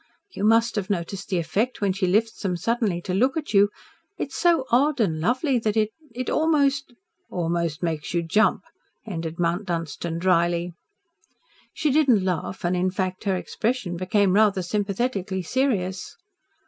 [0.31, 3.69] You must have noticed the effect when she lifts them suddenly to look at you.
[4.17, 6.95] It's so odd and lovely that it it almost"
[7.29, 8.63] "Almost makes you jump,"
[9.05, 10.73] ended Mount Dunstan drily.
[11.71, 16.17] She did not laugh and, in fact, her expression became rather sympathetically serious.